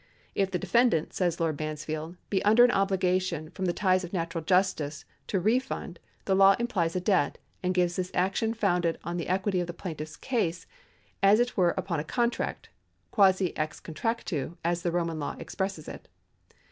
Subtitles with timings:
[0.33, 4.43] "If the defendant," says Lord Mansfield,^" be under an obligation, from the ties of natural
[4.43, 9.27] justice, to refund, the law implies a debt, and gives this action founded on the
[9.27, 10.65] equity of the plaintiff's case,
[11.21, 12.69] as it were upon a contract
[13.13, 16.07] {quasi ex contract^i, as the Roman law expresses it)."